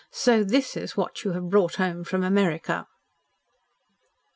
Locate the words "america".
2.23-2.87